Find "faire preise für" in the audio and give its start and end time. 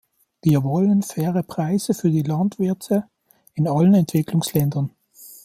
1.03-2.09